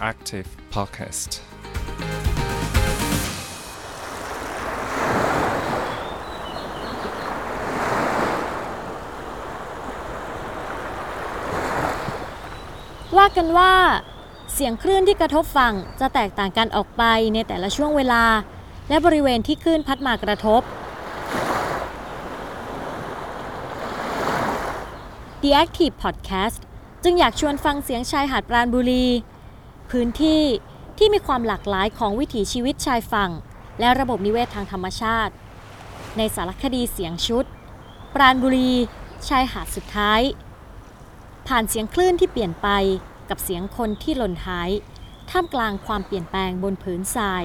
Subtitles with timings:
[0.00, 1.30] Active Podcast
[13.16, 13.72] ว่ากันว่า
[14.52, 17.02] เสียงคลื่นที่กระทบฝั่งจะแตกต่างกันออกไป
[17.34, 18.24] ในแต่ละช่วงเวลา
[18.88, 20.62] และบริเวณที่คลื่นพัดมากระทบ
[25.42, 26.58] The Active Podcast
[27.04, 29.06] จึงอยากชวนฟังเสียงชายหาดปราณบุรี
[29.90, 30.42] พื้นที่
[30.98, 33.30] ที่มีความหลากหลายของวิถีชีวิตชายฝั่ง
[33.80, 35.32] และระบบนิเวศทางธรรมชาติ
[36.16, 37.44] ในสารคดีเสียงชุด
[38.14, 38.72] ปราณบุรี
[39.28, 40.20] ชายหาดสุดท้าย
[41.46, 42.68] ผ่านเสียงคลื่นที่เปลี่ยนไป
[43.28, 44.70] กับเสียงคนที่หล่นหาย
[45.30, 47.44] ท่ามกลางความเปลี่ยนแปลงบนผืนทราย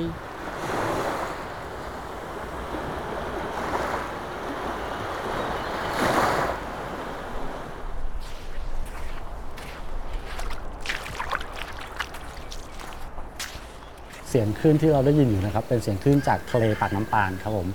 [14.33, 17.67] สียงคลื่นที่เราได้ยินอยู่นะครับ เป็นเสียงคลื่นจากทะเลปากน้ำปานครับผม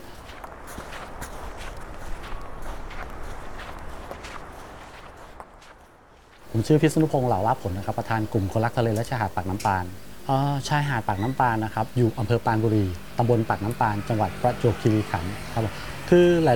[6.51, 9.85] ผมชื่อพิษณุพงษ์เหล่าลาผลนะครับประธานกลุ่มคนรักทะเลและชายหาดปากน้ำปาน
[10.29, 12.85] อ่อชายหาดปากน้ำปานนะครับอยู่อำเภอปานบุรี
[13.19, 15.63] ตำบลปากน้ำปาน จังหวัดประจวบคีรีขันธ์ครับ
[16.11, 16.55] คือหลา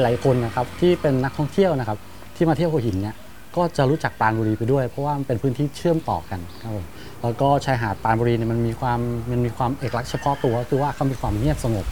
[0.00, 1.98] ย ๆ หลาย ๆ คนนะครับที่เป็นนักท่องเที่ยวนะครับ
[2.36, 3.16] ที่มาเที่ยวหัวหินเนี่ย
[3.56, 6.86] ก็จะรู้จักปานบุรีไปด้วย เพราะว่ามันเป็นพื้นที่เชื่อมต่อกันครับผม
[7.26, 8.98] แล้วก็ชายหาดปรานบุรีเนี่ยมันมีความ
[9.30, 11.86] มันมีความเอกลักษณ์เฉพาะตัวคือว่าเขามีความเงียบสงบ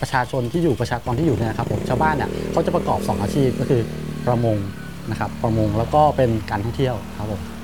[0.00, 3.80] ประชาชนที่อยู่ประชากรที่อยู่เนี่ยนะครับผมชาวบ้านเนี่ยเขาจะประกอบ 2 อาชีพก็คือ
[4.26, 4.56] ประมง
[5.10, 7.59] นะครับประมงแล้วก็เป็นการท่องเที่ยวครับผม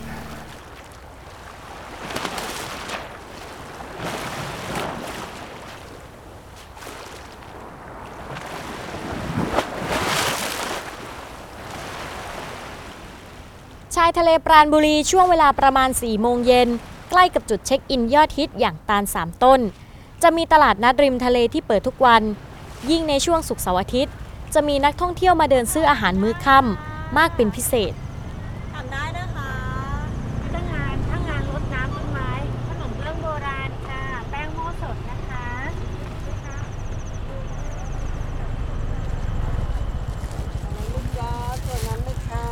[14.18, 16.68] ทะเลปราณบุรีช่วงเวลาประมาณ 4 โมงเย็น
[17.10, 19.60] ใกล้กับจุดเช็คอินยอดฮิตอย่างตาลสามต้น
[20.22, 22.22] จะมีตลาดนัดริมทะเลที่เปิดทุกวัน
[22.90, 24.14] ยิ่งในช่วงสุกเสาร์อาทิตย์
[24.54, 27.92] จะมีนักท่องเที่ยวมาเดินซื้ออาหารมื้อค่ำมากเป็นพิเศษ
[28.74, 29.50] ทำได้นะคะ
[30.52, 32.30] ทั้งงานทั้งงานรดน้ำต้นไม้
[32.68, 35.46] ขนมเรื่องโบราณค่ะ แป้งโม่สดนะคะ
[40.92, 41.32] ลูกยา
[41.64, 42.44] ส่วนนั้นไหมคะ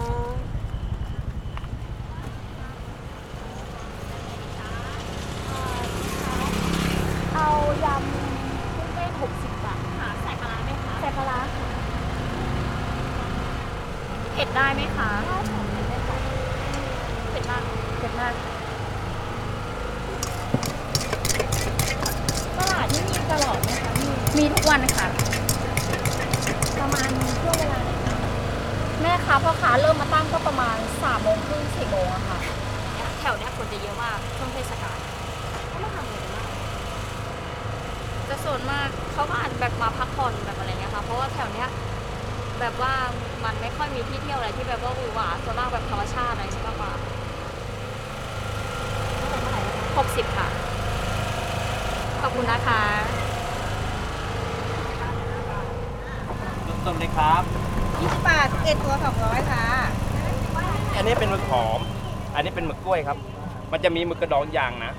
[7.37, 7.49] เอา
[7.85, 8.15] ยำ
[8.77, 11.67] กุ้งเต้น60 บาทค่ะใส่ปลาร้าไหมคะ ใส่ปลาร้าค่ะ
[14.34, 15.11] เผ็ดได้ไหมคะ
[17.31, 17.62] เผ็ดมาก
[17.99, 18.34] เผ็ดมาก
[22.59, 24.09] ตลาดที่มีตลอดไหมคะมี
[24.39, 25.09] มีทุกวันค่ะ
[26.81, 27.11] ประมาณ
[27.43, 28.17] ช่วงเวลาไหนคะ
[29.03, 32.39] แม่ค้าพ่อค้าเริ่มมาตั้งก็ประมาณสามโมงครึ่งสี่โมงอะค่ะ
[33.21, 34.99] แถวเนี้ยคนจะเยอะมากช่วงเทศกาล
[35.69, 36.49] เขามาทำอะไรกันบ้าง
[38.27, 41.69] แต่ส่วนมากเขาก็อาจจะแบบมาพักผ่อนแบบอะไรเงี้ยค่ะ เพราะว่าแถวเนี้ย
[42.60, 42.94] แบบว่า
[43.44, 46.92] มันไม่ค่อยมีที่เที่ยวอะไรที่แบบว่าหวือหวาส่วนมากแบบธรรมชาติอะไรมากกว่า
[49.97, 50.48] หกสิบค่ะ
[52.20, 52.82] ขอบคุณนะคะ
[56.84, 57.42] ต้นเลยครับ
[57.82, 59.66] 20บาทเอ็ดตัว200ค่ะ
[60.97, 61.81] อันนี้เป็นหมึกหอม
[62.34, 63.19] อันนี้เป็นหมึกกล้วยครับ
[63.72, 64.92] มันจะมีหมึกกระดองยางนะ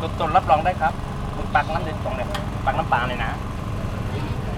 [0.00, 0.92] ต้นต้นรับรองได้ครับ
[1.34, 2.28] หมึกปักน้ำเด็ดตรงเลย
[2.66, 3.30] ปักน้ำปลาเลยนะ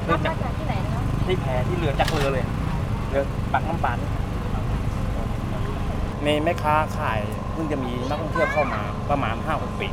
[0.05, 0.84] เรือจากที่ไหนนะ
[1.27, 2.45] ที่แพที่เรือจากเรือเลย
[3.09, 4.11] เรือปักน้ำปลานี่
[6.25, 7.21] มีแม่ค้าขาย
[7.53, 8.81] เพิ่งจะมีนักท่องเที่ยวเข้ามา
[9.11, 9.89] ประมาณห้าหกปี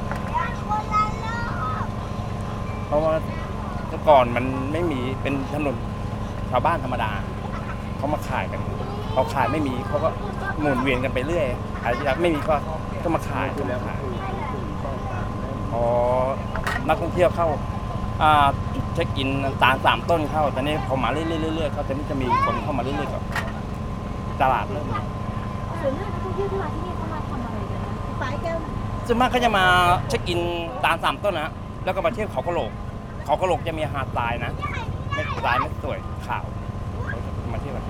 [2.85, 3.13] เพราะว่า
[3.89, 5.75] เมื่อก่อนมันไม่มีเป็นถนน
[6.49, 7.11] ชาวบ้านธรรมดา
[7.97, 8.61] เขามาขายกัน
[9.13, 10.09] พอขายไม่มีเขาก็
[10.59, 11.47] หมุนเวียนกันไปเรื่อย
[11.81, 12.55] ขายไม่มีก็
[13.03, 13.99] ก็มาขายก็มาขาย
[15.71, 15.83] พอ
[16.87, 17.47] นักท่องเที่ยวเข้า
[18.21, 19.29] อ่าจุด เช็คอิน
[19.63, 23.23] ตาลสามต้นเข้าตอนนี้พอมาเรื่อยๆเรื่อยๆเขาจะจะมีคนเข้ามาเรื่อยๆกับ
[24.41, 24.85] ตลาดเริ่ม
[25.81, 27.91] ส่วนมากนักท่องเที่ยวที่มาที่นี่เขามาทำอะไรกันนะ
[28.21, 28.57] สายแก้ว
[29.07, 29.65] ส่วนมากเขาจะมา
[30.09, 30.41] เช็คอิน
[30.83, 31.51] ตาลสามต้นนะ
[31.85, 32.71] แล้วก็มาเที่ยวเขากระโหลก
[33.25, 34.51] เขากระโหลกจะมีหาดทรายนะ
[35.13, 35.97] ไม่ทรายไม่สวย
[36.27, 36.45] ขาว
[37.07, 37.85] เขาจะมาเที่ยวกัน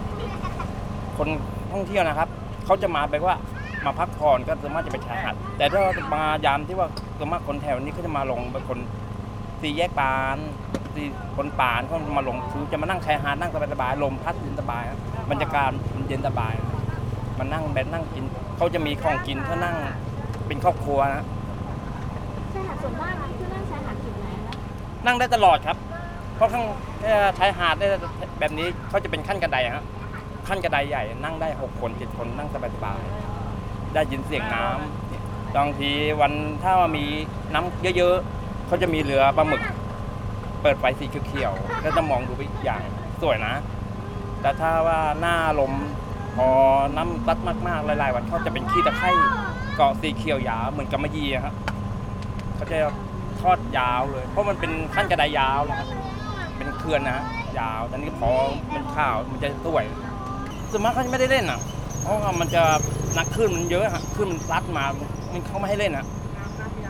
[1.17, 1.27] คน
[1.71, 2.27] ท่องเที่ยวนะครับ
[2.65, 3.37] เขาจะมาแบบว่า
[3.85, 5.81] มาพักผ่อนก็ส่วนมากจะไปชายหาดแต่ถ้า
[6.13, 6.87] มายามที่ว่า
[7.17, 8.79] ส่วนมากคนแถวนี้เขาจะมาลงเป็นคน
[9.61, 10.37] ตีแยกปาน
[10.95, 11.03] ตี
[11.35, 14.99] คนปานเขามาลงคือจะมานั่งชายหาดนั่งสบายๆลมพัดเย็นสบายครับ
[15.31, 16.53] บรรยากาศมันเย็นสบาย
[17.39, 18.23] มานั่งแบบนั่งกิน
[18.57, 19.75] เขาจะมีของกินเขานั่ง
[20.47, 21.25] เป็นครอบครัวนะ
[22.53, 24.53] ชายหาดส่วนมากนะที่นั่นชายหาดจุดไหนนะ
[25.05, 25.77] นั่งได้ตลอดครับ
[26.35, 26.63] เพราะข้าง
[27.03, 27.91] เอ่อชายหาดเนี่ย
[28.39, 29.83] แบบนี้เขาจะเป็นขั้นกระไดฮะ
[30.47, 35.91] ขั้นกระไดใหญ่นั่งได้หกคนเจ็ดคนนั่งสบายๆได้ยินเสียงน้ำบางที
[36.21, 36.33] วัน
[36.63, 37.05] ถ้ามี
[37.53, 39.61] น้ำเยอะๆเขาจะมีเรือปลาหมึก
[40.61, 42.81] เปิดไฟสีเขียวๆแล้วจะมองดูไปอีกอย่าง
[43.21, 43.53] สวยนะ
[44.41, 45.73] แต่ถ้าว่าหน้าลม
[46.35, 46.47] พอ
[46.97, 47.37] น้ำซัด
[47.67, 49.09] มากๆหลายๆวันเขาจะเป็นขี้ตะไคร่
[49.75, 51.55] เกาะสีเขียวยาวเหมือนกำมะยี่ครับ
[52.55, 52.77] เขาจะ
[53.41, 55.87] ทอดยาวเลย เพราะมันเป็นขั้นกระไดยาวนะครับ
[56.57, 57.23] เป็นเขื่อนนะ
[57.59, 58.29] ยาวแต่นี่พอ
[58.73, 59.85] มันข้าวมันจะสวย
[60.71, 61.59] ส่วนมากเขาจะไม่ได้เล่นอะ
[62.01, 62.63] เพราะว่ามันจะ
[63.17, 64.85] นักขึ้นมันเยอะฮะขึ้นมันซัดมา
[65.33, 66.05] มันเขาไม่ให้เล่นอะ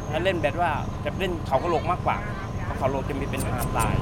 [0.09, 0.71] ให้เล่นแบบว่า
[1.03, 2.17] จะเล่นเขากระโหลกมากกว่า
[2.81, 3.95] เขาโหลจะมีเป็นหาดทราย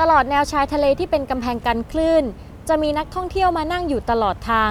[0.00, 2.24] ตลอดแนวชายทะเลที่เป็นกำแพงกันคลื่น
[2.68, 4.70] จะมีนักท่องเที่ยวมานั่งอยู่ตลอดทาง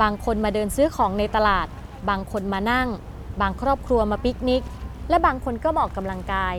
[0.00, 1.66] บางคนมาเดินซื้อของในตลาด
[2.08, 2.88] บางคนมานั่ง
[3.40, 4.62] บางครอบครัวมาปิกนิก
[5.08, 6.56] และบางคนก็มาออกกำลังกาย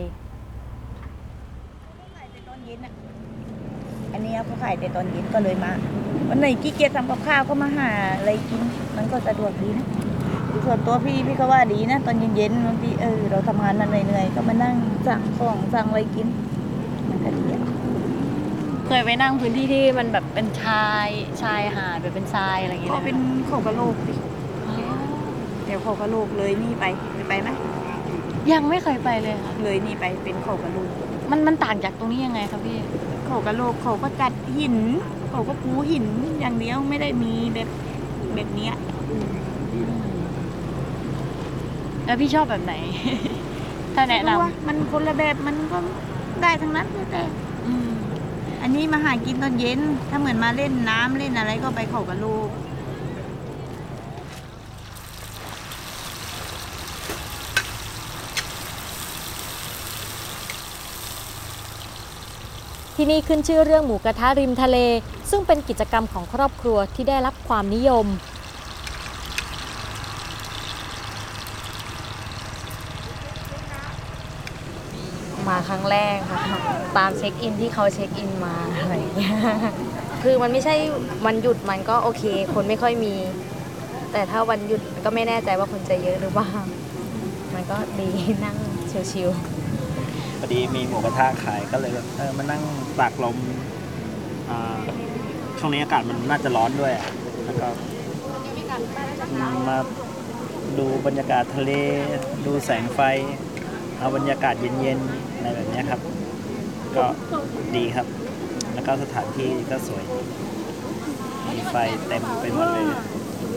[2.48, 2.92] ตอนเย็นอะ
[4.12, 5.72] อันนี้เขาขายแต่ตอนเย็นก็เลยมา
[6.28, 8.62] วันไหนขี้เกียจทำกับข้าวก็มาหาอะไรกิน
[8.96, 9.86] มันก็สะดวกดีนะ
[10.66, 14.76] ส่วนตัวพี่พี่ก็ว่าดีนะ ตอนเย็นๆบางทีเออเราทำงานมาเหนื่อยๆก็มานั่ง
[15.08, 16.28] สั่งของสั่งอะไรกิน
[17.08, 17.62] มันก็ดีอะ
[18.86, 21.08] เคยไปนั่งพื้นที่ที่มันแบบเป็นชาย
[21.42, 23.16] ชายหาดแบบเป็นทรายอะไรอย่างเงี้ยก็เป็น
[23.46, 24.14] เขากระโหลกดิ
[25.68, 26.84] เดี๋ยวเขากระโหลกเลยนี่ไป
[27.14, 27.48] ไปไปไหม
[28.52, 30.90] ยังไม่เคยไปเลยค่ะ เลยนี่ไปเป็นเขากระโหลก
[31.30, 32.78] มันมันต่างจากตรงนี้ยังไงครับพี่
[33.26, 34.76] เขากระโหลกเขาก็กัดหิน
[35.30, 36.06] เขาก็ปูหิน
[36.40, 37.68] อย่างเดียวไม่ได้มีแบบ
[38.34, 38.74] แบบเนี้ย
[42.04, 42.74] แล้วพี่ชอบแบบไหน
[43.94, 45.78] ถ้าแนะนรู้ว่ามันคนละแบบมันก็
[46.42, 47.90] ได้ทั้งนั้นแต่ำอืม
[48.62, 49.80] อันนี้มาหากินตอนเย็น
[50.10, 52.48] ถ้าเหมือนมาเล่นน้ำเล่นอะไรก็ไปเขากับลูก
[63.00, 64.78] ที่นี่ขึ้นชื่อเรื่องหมูกระทะริมทะเล
[65.30, 68.06] ซึ่งเป็นกิจกรรมของครอบครัวที่ได้รับความนิยม
[75.48, 76.40] มาครั้งแรกค่ะ
[76.96, 79.34] ตามเช็คอินที่เขาเช็คอินมาอะไรอย่างเงี้ย
[80.22, 80.74] คือมันไม่ใช่
[81.26, 82.22] วันหยุดมันก็โอเค
[82.54, 83.14] คนไม่ค่อยมี
[84.12, 86.48] แต่ถ้าวันหยุดก็ไม่แน่ใจว่าคนจะเยอะหรือเปล่า
[87.54, 88.10] มันก็ดี
[88.44, 88.56] นั่ง
[89.12, 89.57] ชิวๆ
[90.38, 92.62] พอดีมีหมูกระทะขายก็เลยแบบเออมานั่ง
[92.98, 93.36] ตากลม
[94.50, 94.80] อ่า
[95.58, 97.06] ช่วงนี้อากาศมันน่าจะร้อนด้วยอะ
[97.44, 97.68] แล้วก็
[99.68, 99.78] มา
[100.78, 101.70] ดูบรรยากาศทะเล
[102.46, 103.00] ดูแสงไฟ
[103.98, 106.00] เอาบรรยากาศเย็นๆอะไรแบบเนี้ยครับ
[106.96, 107.04] ก็
[107.76, 108.06] ดีครับ
[108.74, 110.04] แล้วก็สถานที่ก็สวย
[111.52, 111.76] มีไฟ
[112.08, 112.86] เต็มไปหมดเลย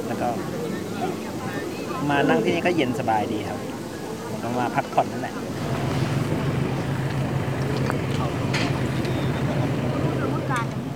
[0.08, 0.30] แล้วก็
[2.10, 3.60] มานั่งที่นี่ก็เย็นสบายดีครับ
[4.28, 5.36] ผมก็มาพักผ่อนนั่นแหละ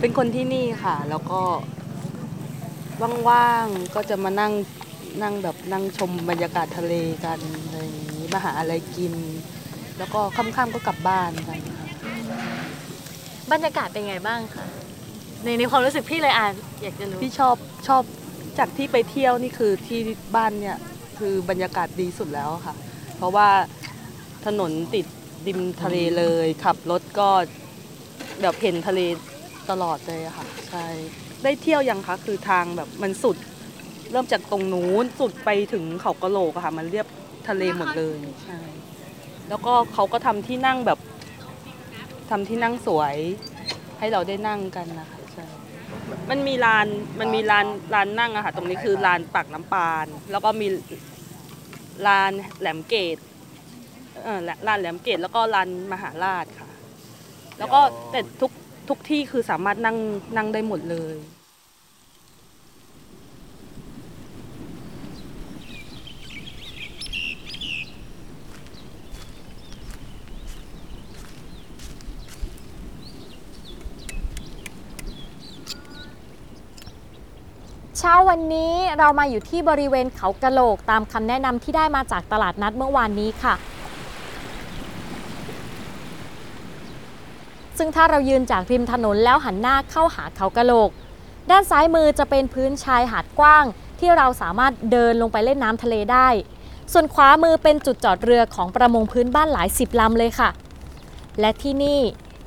[0.06, 1.42] เป็นคนที่นี่ค่ะ แล้วก็
[3.30, 4.54] ว่างๆก็จะมานั่ง
[5.22, 6.94] นั่งแบบนั่งชมบรรยากาศทะเล
[7.26, 9.14] กันอะไรอย่างนี้มาหาอะไรกิน
[9.98, 11.90] แล้วก็ค่ำๆก็กลับบ้านกันค่ะ
[13.52, 14.66] บรรยากาศเป็นไงบ้างคะ
[15.44, 17.56] ในในความรู้สึกพี่เลยอ่านอยากจะรู้พี่ชอบ
[17.88, 18.04] ชอบ
[18.60, 20.00] จากที่ไปเที่ยวนี่คือที่
[20.36, 20.78] บ้านเนี่ย
[21.20, 22.76] คือบรรยากาศดีสุดแล้วค่ะ
[23.18, 23.50] เพราะว่า
[24.46, 25.06] ถนนติด
[25.48, 27.30] ริมทะเลเลยขับรถก็
[28.42, 29.02] แบบเห็นทะเล
[29.72, 30.86] ตลอดเลยอะค่ะ ใช่
[31.44, 33.38] ได้เที่ยวยังคะคือทางแบบมันสุด
[34.12, 37.08] เริ่มจากตรงนู้นสุดไปถึงเขากะโหลกอะค่ะ มันเรียบ
[37.48, 38.60] ทะเลหมดเลยใช่
[39.50, 41.00] แล้วก็เขาก็ทำที่นั่งแบบ
[42.30, 43.16] ทำที่นั่งสวย
[44.00, 45.46] ให้เราได้นั่งกันนะคะใช่
[46.30, 46.88] มันมีลาน
[47.20, 50.68] มันมีลานลานนั่งอะค่ะ ตรงนี้คือลานปากน้ำปาน แล้วก็มี
[52.08, 53.18] ลานแหลมเกต
[54.24, 56.70] เออและลานแหลมเกตแล้วก็ลานมหาราชค่ะ
[57.60, 57.80] แล้วก็
[58.12, 58.52] แต่ทุก
[58.90, 59.98] ทุกที่คือสามารถนั่ง
[60.38, 61.16] นั่งได้หมดเลย
[78.00, 83.54] เช้าวันนี้เรามาอยู่ที่บริเวณเขากะโหลกตามคำแนะนำที่ได้มาจากตลาดนัดเมื่อวานนี้ค่ะ
[87.78, 90.90] ซึ่งถ้าเรายืนจากริมถนนแล้วหันหน้าเข้าหาเขากะโหลก
[91.50, 93.66] ด้านซ้ายมือจะเป็นพื้นชายหาดกว้าง
[94.00, 96.28] ที่เราสามารถเดินลงไปเล่นน้ำทะเลได้
[96.94, 100.50] ส่วนขวามือเป็นจุดจอดเรือของประมงพื้นบ้านหลายสิบลำเลยค่ะ
[101.40, 102.00] และที่นี่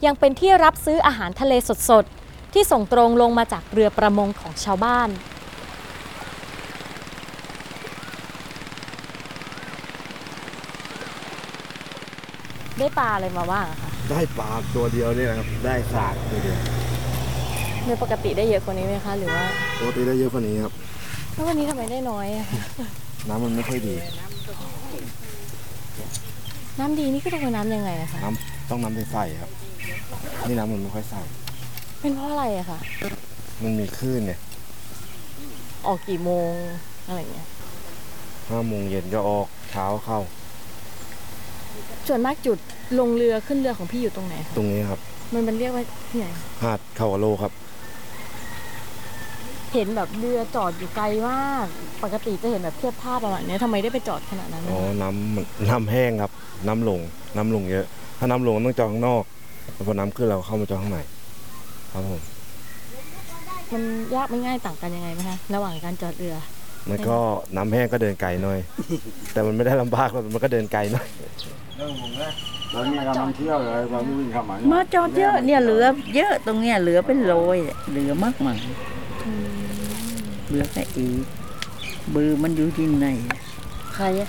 [0.04, 1.52] ยังเป็นที่รับซื้ออาหารทะเล
[1.88, 5.08] สดๆ ที่ส่งตรงลงมาจากเรือประมงของชาวบ้าน
[12.80, 16.58] ได้ปลาอะไรมาบ้างอะคะได้ปลาตัวเดียวเนี่ยนะครับ ได้สากตัวเดียว
[17.84, 19.44] โดยปกติได้เยอะกว่านี้ไหมคะหรือว่า
[19.80, 20.72] ปกติได้เยอะกว่านี้ครับ
[21.32, 22.60] แล้ววันนี้ทำไมได้น้อยอะคะ
[23.28, 23.94] น้ำมันไม่ค่อยดี
[26.78, 29.50] น้ำดีนี่คือต้องเป็นน้ำยังไงอะคะน้ำต้องน้ำใสๆครับ
[30.46, 31.14] นี่น้ำมันไม่ค่อยใส
[32.00, 32.78] เป็นเพราะอะไรอะคะ
[33.62, 34.38] มันมีคลื่นเนี่ย
[35.86, 36.52] ออกกี่โมง
[37.06, 37.46] อะไรเงี้ย
[38.48, 40.20] ห้าโมงเย็นก็ออกเช้าเข้า
[42.08, 42.58] ส่วนมากจุด
[42.98, 45.00] ลงเรือขึ้นเรือของพี่อยู่ตรงไหนคะตรงนี้ครับ
[45.32, 46.26] มันมันเรียกว่าที่ไหน
[46.62, 47.52] หาดเข้ากะโลครับ
[49.74, 51.66] เห็นแบบเรือจอดอยู่ไกลมาก
[52.04, 56.32] ปกติจะเห็นแบบเทียบท่าประมาณเนี้ยทำไมได้ไปจอดขนาดนั้นอ๋ออะน้ำมันน้ำแห้งครับ
[56.66, 57.00] น้ำลง
[57.36, 57.86] น้ำลงเยอะ
[58.18, 59.22] ถ้าน้ำลงต้องจอดข้างนอก
[59.72, 60.98] แล้วพอน้ำขึ้นเราเข้ามาจอดข้างใน
[61.92, 62.20] ครับผม
[63.72, 63.82] มัน
[64.14, 66.36] ยากไม่ง่ายต่างกันยังไงไหมคะระหว่างการจอดเรือ
[66.88, 67.16] มันก็
[67.56, 68.58] น้ำแห้งก็เดินไกลหน่อย
[69.32, 71.06] แต่มันไม่ได้ลำบากหรอกมันก็เดินไกลหน่อย
[72.72, 75.84] แล้วนี่กำลังเที่ยวเลยเราไม่วิ่งเข้ามามาจอดเยอะเนี่ยเหลือ
[76.16, 77.58] เยอะตรงเนี้ยเหลือเป็นโรย
[77.90, 78.58] เหลือมากมาย
[80.46, 81.24] เหลือแค่อีก
[82.10, 83.06] เบอร์มันอยู่ที่ไหน
[83.94, 84.28] ใครอะ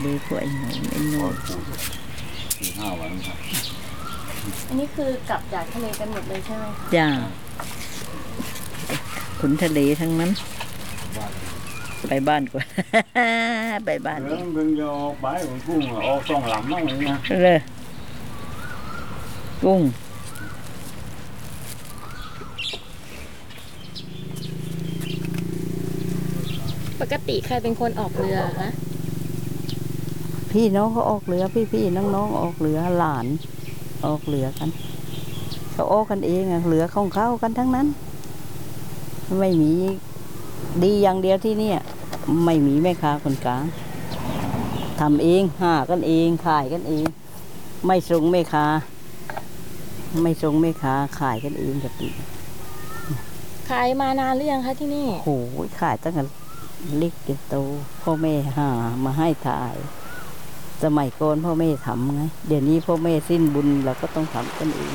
[0.00, 1.20] เบอร์ของไอ้หนูไอ้หนู
[2.58, 3.36] สี่ห้าวันครับ
[4.68, 7.08] อันนี้คือกลับจากทะเลกันหมดเลยใช่ไหมคะจ้า
[9.40, 10.30] ขุนทะเลทั้งนั้น
[12.08, 12.64] ไปบ้านก่อน
[13.86, 17.60] ไปบ้านเรื่องเบิ่งจะออกไปของกุ้งอะออกสองหลังมั่งเลยนะเลย
[19.64, 19.80] กุ้ง
[27.00, 28.70] ปกติใครเป็นคนออกเรือคะ
[30.52, 33.26] พี่น้องเขาออกเรือ พี่พี่น้องน้องๆออกเรือหลาน
[34.06, 34.70] ออกเรือกัน
[35.72, 37.86] เขาออกกันเองอะเรือของเขากันทั้งนั้น
[39.38, 39.72] ไม่มี
[40.82, 41.78] ดีอย่างเดียวที่เนี่ย
[42.44, 43.64] ไม่มีแม่ค้าคนกลาง
[45.00, 47.06] ทำเองหากันเองขายกันเอง
[47.86, 48.66] ไม่ส่งแม่ค้า
[50.22, 52.08] ไม่ส่งแม่ค้าขายกันเองกับตี
[53.70, 56.24] ขายมานานหรือยังคะที่นี่โอ้โหขายตั้งแต่
[56.98, 57.54] เล็กจนโต
[58.02, 58.70] พ่อแม่หา
[59.04, 59.76] มาให้ถ่าย
[60.84, 64.92] สมัยก่อนพ่อแม่ทำไงเดี๋ยวนี้พ่อแม่สิ้นบุญเราก็ต้องทำกันเอง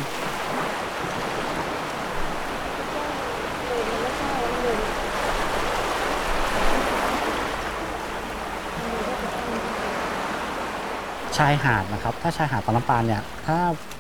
[11.38, 13.58] ชายหาดนะครับ ถ้าชายหาดปากน้ำปานเนี่ยถ้า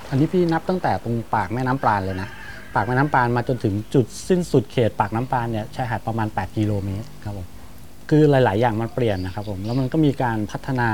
[0.10, 2.30] อันนี้พี่นับตั้งแต่ตรงปากแม่น้ำปานเลยนะ
[2.76, 7.48] ปากแม่น้ำปานมาจนถึงจุดสิ้นสุดเขตปากน้ำปานเนี่ยชายหาดประมาณ 8 กิโลเมตรครับผม
[8.10, 10.90] คือหลาย ๆ อย่างมันเปลี่ยนนะครับผมแล้วมันก็มีการพัฒนา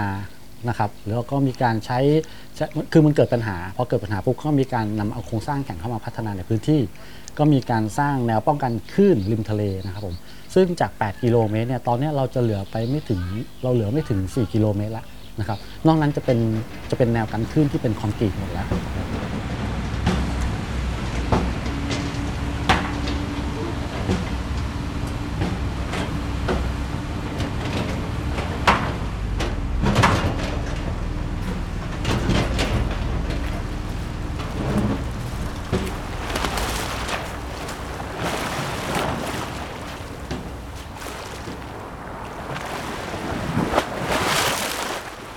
[0.70, 2.00] นะครับแล้วก็มีการใช้
[2.56, 6.82] ใช้คือมันเกิดปัญหาพอเกิดปัญหาปุ๊บก็มีการนำเอาโครงสร้างแข่งเข้ามาพัฒนาในพื้นที่
[7.38, 10.16] ก็มีการสร้างแนวป้องกันคลื่นริมทะเลนะครับผม
[10.56, 13.22] ซึ่งจาก 8 กิโลเมตรเนี่ยตอนเนี้ยเราจะเหลือไปไม่ถึง
[13.64, 15.06] เราเหลือไม่ถึง 4 กิโลเมตรล้ว
[15.40, 16.40] นะครับนอกนั้นจะเป็น
[16.92, 18.68] จะเป็นแนวกันคลื่นที่เป็นคอนกรีตหมดแล้ว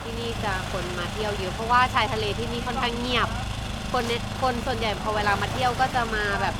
[0.02, 3.29] ที่นี่จะคนมาเที่ยะว่าชายทะเลที่นี่ค่อนข้างเงียบ
[3.93, 6.55] คนเนี่ยคนส่วนใหญ่พอเวลามาเที่ยวก็จะมาแบบ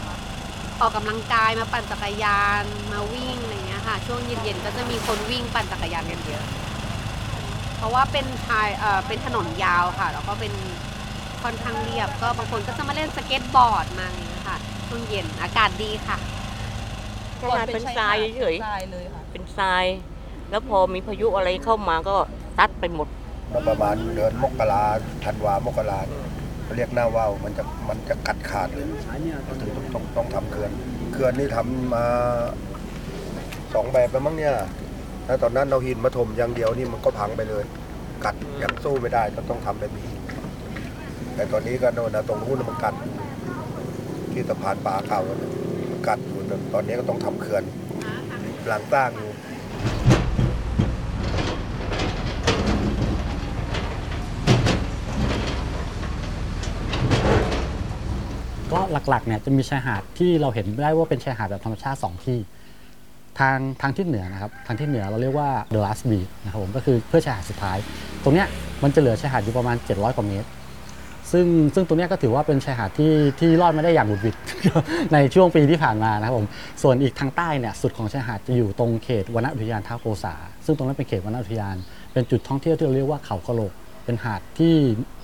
[0.81, 6.45] ออกกำลังกายมาปั่นจักรยานมาวิ่งอะไรเงี้ยค่ะ ช่วงเย็นๆก็จะมีคนวิ่งปั่นจักรยานกันเยอะ
[7.77, 10.53] เพราะว่าเป็นชายเอ่อเป็นถนนยาวค่ะ แล้วก็เป็น
[11.43, 16.19] ค่อนข้างเรียบ ก็บางคนก็จะมาเล่นสเก็ตบอร์ดมาอะไรเงี้ยค่ะช่วงเย็นอากาศดีค่ะ
[17.41, 19.85] ชายหาดเป็นทรายเฉยทรายเลยค่ะ เป็นทราย
[20.51, 22.17] แล้วพอมีพายุอะไรเข้ามาก็
[22.59, 23.09] ตัดไปหมด
[23.69, 24.85] ประมาณเดือนมกรา
[25.25, 26.23] ธันวามกราเนี่ย
[26.65, 28.87] เขาเรียกหน้าว่าวมันจะมันจะกัดขาดเลย
[29.61, 30.71] ถึงต้องต้องต้องทำเขื่อน
[31.13, 32.05] เขื่อนนี่ทำมา
[33.75, 34.55] สองแบบแล้วมั้งเนี่ย
[35.27, 37.65] แล้วตอนนั้นเราหินมาถมอย่างเดียวนี่มันก็พังไปเลย
[38.25, 40.11] กัดยังสู้ไม่ได้ก็ต้องทำแบบนี้
[41.35, 42.95] แต่ตอนนี้ก็โน่นนะตรงนู้นมันกัด
[44.33, 45.51] ที่สะพานป่าเขาน่ะ
[45.91, 47.63] มันกัดอยู่ต่ตอนนี้ก็ต้องทำเขื่อน
[48.69, 49.31] หลังสร้างอยู่
[58.73, 62.39] ก็ หลักๆเนี่ยจะมีชายหาดที่เราเห็นได้ว่าเป็นชายหาดแบบธรรมชาติ 2 ที่
[63.39, 67.79] ทางทางทิศเหนือนะครับทางทิศเหนือเราเรียกว่า the last beat นะครับผมก็คือเพื่อชายหาดสุดท้าย
[68.23, 68.49] ตรงเนี้ย
[68.83, 70.49] มันจะเหลือชายหาดอยู่ประมาณ 700 กว่าเมตร
[71.33, 74.37] ซึ่งซึ่งตรงเนี้ยก็ถือว่าเป็นชายหาดที่ที่รอดมาได้อย่างบุดหวิด
[75.13, 76.47] ในช่วงปีที่ผ่านมานะครับผม
[76.83, 81.77] ส่วนอีกทางใต้เนี่ยสุดของชายหาดจะอยู่ตรงเขตวนอุทยานท่าโกษาซึ่งตรงนั้นเป็นเขตวนอุทยาน
[82.13, 83.73] เป็นจุดท่องเที่ยวที่เราเรียกว่าเขากะโหลก
[84.05, 84.75] เป็นหาดที่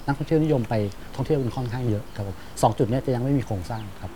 [0.06, 0.74] นักท่องเที่ยวนิยมไป
[1.14, 4.12] ท่องเที่ยวกันค่อนข้างเยอะครับผมสองจุดนี้จะยังไม่มีโครงสร้างครับ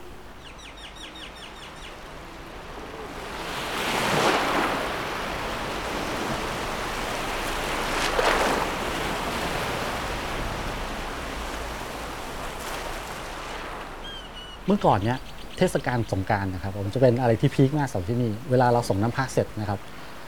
[14.66, 15.18] เมื่อก่อนเนี้ย
[15.58, 19.78] เทศกาลสงการนะครับผมจะเป็นอะไรที่พีคมากสำหรับที่นี่เวลาเราส่งน้ำพระเสร็จนะครับ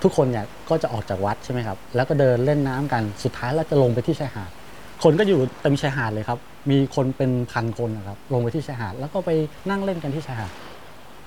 [0.02, 4.50] ทุกคนเนี่ยก็จะออกจากวัดใช่ไหมครับ แล้วก็เดินเล่นน้ำกันสุดท้ายแล้วจะลงไปที่ชายหาด
[5.02, 6.38] คนก็อยู่เต็มชายหาดเลยครับ
[6.70, 9.30] มีคนเป็นพันคนนะครับ ลงไปที่ชายหาด แล้วก็ไป
[9.70, 10.50] นั่งเล่นกันที่ชายหาด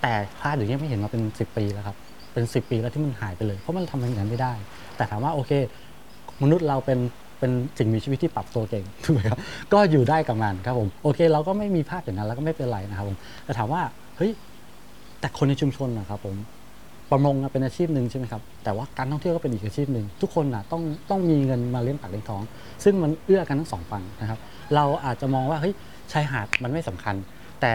[0.02, 1.96] แต่พระเดี๋ยวนี้ไม่เห็นมาเป็น 10 ปีแล้วครับ
[2.34, 4.54] เป็น 10 ปีแล้วที่มันหายไปเลย เพราะมันทำอย่างนั้นไม่ได้
[4.96, 5.52] แต่ถามว่าโอเค
[6.44, 7.00] มนุษย์เราเป็น
[7.40, 9.40] เป็นสิ่งมีชีวิตที่ปรับตัวเก่งถูกไหมครับ
[9.74, 13.82] ก็อยู่ได้กับมันครับผม โอเค เราก็ไม่มีภาพอย่างนั้นแล้วก็ไม่เป็นไรนะครับผม แต่ถามว่า
[14.18, 14.32] เฮ้ย
[15.20, 16.36] แต่คนในชุมชนนะครับผม
[17.12, 22.42] ประมงเป็นอาชีพหนึ่งใช่ไหมครับแต่ว่าการท่องเที่ยวก็เป็นอีกอาชีพหนึ่งทุกคนนะต้องต้องมีเงินมาเลี้ยงปากเลี้ยงท้อง
[22.84, 24.40] ซึ่งมันเอื้อกันทั้งสองฝั่งนะครับ
[24.76, 25.74] เราอาจจะมองว่าเฮ้ย
[26.12, 27.16] ชายหาดมันไม่สำคัญ
[27.62, 27.74] แต่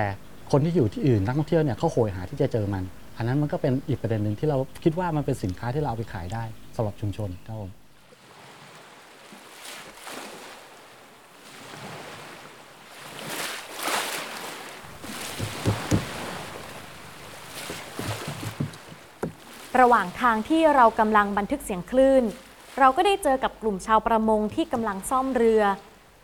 [0.53, 2.83] คนที่อยู่ที่อื่นนักท่องเที่ยวเนี่ยเขาโหยหาที่จะเจอมัน
[3.17, 6.45] อันนั้นมันก็เป็นอีกประเด็นหนึ่งที่เราคิดว่ามันเป็นสินค้าที่เราเอาไปขายได้
[6.77, 7.80] สำหรับชุมชนครับผม
[19.81, 22.25] ระหว่างทางที่เรากำลังบันทึกเสียงคลื่น
[22.79, 25.63] เราก็ได้เจอกับกลุ่มชาวประมงที่กำลังซ่อมเรือ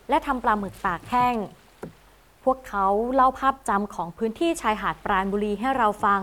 [0.08, 1.36] และทำปลาหมึกตากแห้ง
[2.44, 6.20] พวกเขาเล่าภาพจำของพื้นที่ชายหาดปราณบุรีให้เราฟัง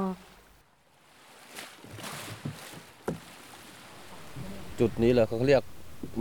[4.80, 5.62] จุดนี้เลยเขาก็เรียก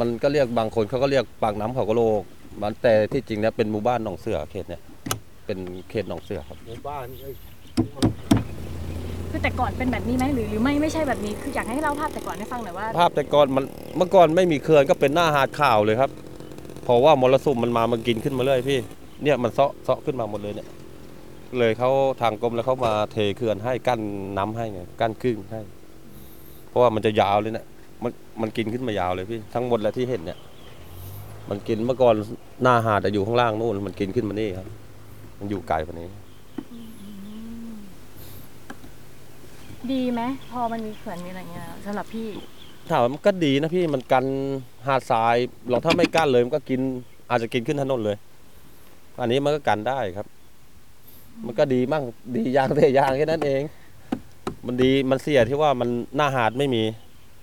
[0.00, 2.22] มันก็เรียกบางคนเขาก็เรียกปากน้ำเขากะโหลก
[2.62, 4.82] มันแต่ที่จริงเนี่ยเป็นหมู่บ้านหนองเสือเขตเนี่ย
[5.46, 5.58] เป็น
[5.90, 7.06] เขตหนองเสือครับ หมู่บ้าน
[9.32, 13.64] คือแต่ก่อนเป็นแบบนี้ไหมหรือหรือไม่ไม่ใช่แบบนี้คืออยากให้เล่าภาพแต่ก่อนให้ฟังหน่อยว่าภาพแต่ก่อนมัน
[13.96, 16.10] เมื่อก่อนไม่มีเขื่อนก็เป็นหน้าหาดข่าวเลยครับ
[16.84, 18.78] เพราะว่ามรสุมมันมามันกินขึ้นมาเรื่อยพี่
[19.22, 20.68] เนี่ยมันเซาะเซาะขึ้นมาหมดเลยเนี่ย
[21.58, 21.90] เลยเขา
[22.20, 24.00] ทางกรมแล้วเขามาเทเขื่อนให้กั้น
[24.38, 25.60] น้ำให้ไงกั้นครึ่งให้
[26.68, 27.66] เพราะว่ามันจะยาวเลยเนี่ย
[28.02, 30.38] มันมันกินขึ้นมายาวเลยพี่ทั้งหมดแล้วที่เห็นเนี่ย
[31.50, 32.14] มันกินเมื่อก่อน
[32.62, 34.66] หน้าหาดอยู่ข้างล่างนู่นมันกินขึ้นมานี่ครับ
[35.38, 36.08] มันอยู่ไกลกว่านี้
[39.90, 42.28] ดีไหมพอมันมีเขื่อนมีอะไรเงี้ยสำหรับพี่
[42.88, 44.24] ถามมันก็ดีนะพี่มันกัน
[44.86, 45.36] หาดทราย
[45.68, 46.80] เราถ้าไม่กั้นเลยมันก็กิน
[47.30, 48.16] อาจจะกินขึ้นถนนเลย
[49.20, 50.26] อันนี้มันก็กันได้ครับ
[51.46, 52.04] มันก็ดีมั่ง
[52.36, 53.62] ดีอย่างแต่อย่างแค่นั้นเอง
[54.66, 56.82] มันดีมันเสียที่ว่ามันหน้าหาดไม่มี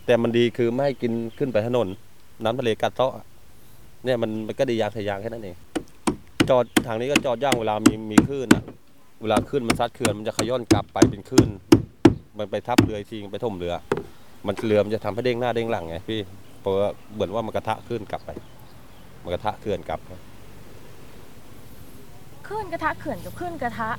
[0.06, 1.88] แต่มันดีคือไม่ให้กินขึ้นไปถนน
[2.44, 3.14] น้ำทะเลกัดเซาะ
[4.06, 5.56] เนี่ยมันมันก็ดีอย่างแต่อย่างแค่นั้นเอง
[6.50, 8.64] จอดทางนี้ก็จอดย่างเวลามีมีคลื่นอะ
[9.22, 11.50] เวลาขึ้นมันซัดเขื่อนมันจะขย้อนกลับไปเป็นคลื่น
[12.40, 13.74] มันไปทับเรืออีกทีไปท่มเรือ
[14.48, 16.20] มันเรือมันจะทำให้เด้งหน้าเด้งหลังไงพี่
[16.62, 18.30] เพราะว่าเหมือนว่ามันกระทะขึ้นกลับไป
[19.24, 20.00] มันกระทะเขื่อนกลับ
[22.48, 23.90] คลื่นกระทะเขื่อนกับคลื่นกระทะ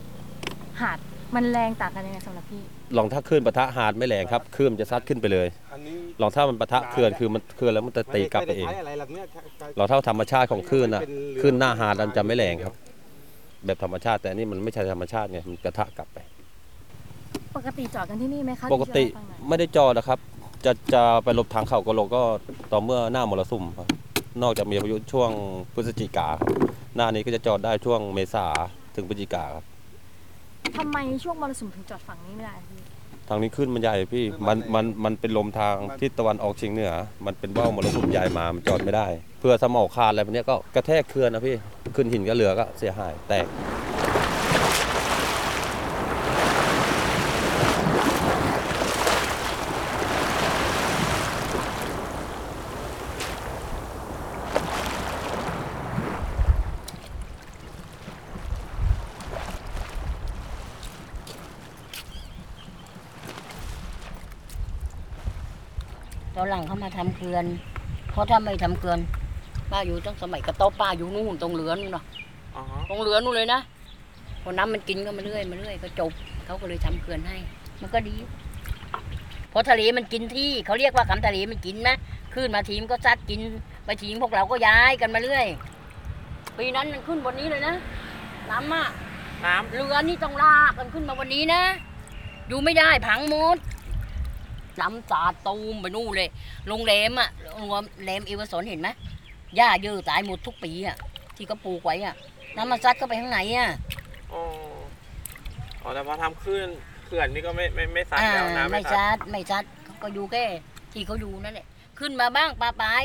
[0.81, 0.99] หาด
[1.35, 2.63] มันแรงต่างกันยังไงสำหรับพี่
[2.97, 5.49] ลองถ้าคลื่นปะทะหาดไม่แรงครับคลื่นมันจะซัดขึ้นไปเลย
[6.21, 8.69] ลองถ้ามันปะทะเขื่อนคือมันเขื่อนแล้วมันจะตีกลับไปเอง
[9.77, 11.03] เราเท่าธรรมชาติของคลื่นอะ
[11.41, 12.75] คลื่นหน้าหาดมันจะไม่แรงครับ
[13.67, 16.19] แบบธรรมชาติแต่อันนี่มันไม่ใช่ธรรมชาติไงมันกระทะกลับไป
[17.57, 20.19] ปกติจอดกันที่นี่ไหมคะปกติที่ช่วยเล่าให้ฟังหน่อยไม่ได้จอดนะครับ
[20.65, 22.23] จะจะไปหลบทางเขากะโหลกก็
[22.73, 23.89] ต่อเมื่อหน้ามรสุมครับ
[24.43, 25.31] นอกจากมีพายุช่วง
[25.75, 26.49] พฤศจิกาครับ
[26.97, 28.47] หน้านี้ก็จะจอดได้ช่วงเมษา
[28.95, 29.65] ถึงพฤศจิกาครับ
[30.77, 32.81] ทำไมช่วงมรสุมถึงจอดฝั่งนี้ไม่ได้พี่
[33.29, 36.93] ทางนี้ขึ้นมันใหญ่พี่มันมันมันเป็นลมทางทิศตะวันออกเฉียงเหนือ
[37.27, 39.07] มันเป็นว่าวมรสุมใหญ่มามันจอดไม่ได้
[39.41, 41.57] เพื่อสมอขาดอะไรพวกเนี้ยก็กระแทกเขื่อนนะพี่
[41.97, 43.47] ขึ้นหินก็เรือก็เสียหายแตก
[66.41, 67.45] อนหลังเขามาทำเขื่อน
[68.11, 68.99] เพราะถ้าไม่ทำเขื่อน
[69.71, 72.05] ป้าอยู่ตั้งสมัยกระต๊อบป้าอยู่นู่นตรงเรือนู่นเนาะ
[72.89, 73.61] ตรงเรือนู่นเลยนะ
[74.43, 76.13] พอน้ำมันกินก็มาเรื่อยมาเรื่อยก็จบ
[76.45, 77.37] เขาก็เลยทำเขื่อนให้
[77.81, 78.17] มันก็ดี
[79.51, 81.97] เพราะทะเลมันกินที่เขาเรียกว่าคำทะเลมันกินนะ
[82.35, 83.41] ขึ้นมาทีมก็ซัดกิน
[83.85, 85.47] ไปทีมพวกเราก็ย้ายกันมาเรื่อย
[86.59, 87.75] ปีนั้นมันขึ้นบนนี้เลยนะ
[88.51, 88.85] น้ำอะ
[89.45, 91.63] น้ำเรือนี่ต้องลากกันขึ้นมาวันนี้นะ
[92.49, 93.57] อยู่ไม่ได้พังหมด
[94.83, 96.29] ล้ำสาดตูมไปนู่นเลย
[96.69, 97.69] โรงแรมอะโรง
[98.05, 98.89] แรมเอเวอร์สนเห็นไหม
[99.57, 100.97] หญ้าเยอะตายหมดทุกปีอะ
[101.37, 102.15] ที่เขาปลูกไว้อะ
[102.57, 103.69] น้ำมันซัดเข้าไปข้างในอะ
[104.33, 104.43] อ๋อ
[105.83, 106.67] อ๋อแต่พอทำขึ้น
[107.05, 110.45] เขื่อนนี่ก็ไม่ไม่ไม่ซัดอ่าแล้วนะไม่ซัดไม่ซัดเขาก็อยู่แค่
[110.93, 111.67] ที่เขาอยู่นั่นแหละ
[111.99, 113.03] ขึ้นมาบ้างปลาปลาย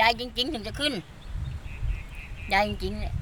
[0.00, 0.92] ยายจริง ๆ ถึงจะขึ้น
[2.52, 3.14] ยายจริงๆเนี่ย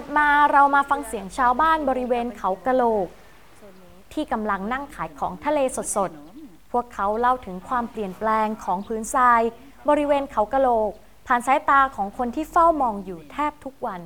[0.00, 3.08] ถัดมาเรามาฟังเสียงชาวบ้านบริเวณเขากะโหลก
[4.12, 5.58] ที่กำลังนั่งขายของทะเล
[5.96, 9.42] สดๆ พวกเขาเล่าถึงความเปลี่ยนแปลงของพื้นทราย
[9.88, 10.92] บริเวณเขากะโหลก
[11.26, 14.00] ผ่านสายตาของคนที่เฝ้ามองอยู่แทบทุกวัน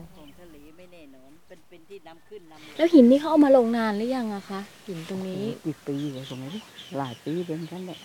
[2.76, 6.57] แล้วหินนี่เขาเอามาลงนานหรือยังอะคะหินตรงนี้กี่ปีเลยตรงนี้
[6.96, 7.98] หลายปีเป็นกันแหละ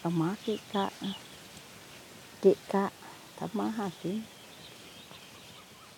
[0.00, 0.86] เอามาเกะกะ
[2.40, 2.84] เกะกะ
[3.38, 4.35] ทำมาหากิน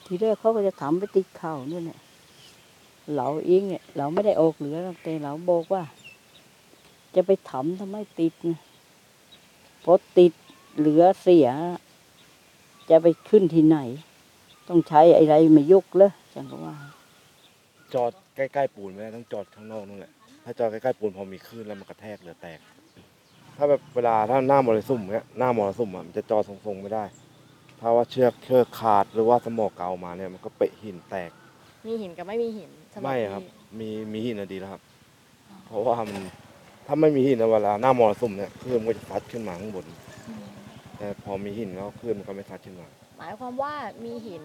[0.08, 1.98] ทีแรกเขาก็จะทำไปติดเข่านี่แหละ
[3.16, 5.82] เราเองเนี่ยเราไม่ได้ออกเหลือแต่เราบอกว่า
[7.14, 8.52] จะไปทำทำไมติดไง
[9.84, 10.32] พอติด
[10.78, 11.48] เหลือเสีย
[12.90, 13.78] จะไปขึ้นที่ไหน
[14.68, 16.74] ต้องใช้อะไรมายกเลยจังก็ว่า
[17.94, 20.12] จอดใกล้ๆปูนไม่ได้ต้องจอดข้างนอกนั่นแหละ
[20.44, 22.58] ถ้าจอดใกล้ๆปูนพอมีคลื่นแล้วมันกระแทกเรือแตก
[23.56, 27.04] ถ้าแบบเวลาถ้าหน้ามรสุมเนี้ยหน้ามรสุมอะมันจะจอดทรงๆไม่ได้
[27.80, 31.30] ถ้าว่าเชือกเชือกขาดหรือว่าสมอเกามาเนี่ยมันก็เปะหินแตก
[31.86, 33.42] มีหินกับไม่มีหินสำหไม่พี่ครับ
[33.78, 34.82] มีมีหินอะดีแล้วครับ
[35.66, 36.22] เพราะว่ามัน
[36.86, 39.86] ถ้าไม่มีหินนะเวลาหน้ามรสุมเนี่ยคลื่นมันก็จะซัดขึ้นมาข้างบน
[40.98, 42.88] แต่พอมีหินแล้วคลื่นมันก็ไม่ซัดขึ้นมา
[43.18, 44.44] หมายความว่ามีหิน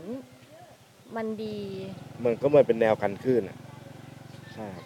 [1.16, 1.58] มันดี
[2.24, 3.58] มันก็เหมือนเป็นแนวกันคลื่นอะ
[4.54, 4.86] ใช่ครับ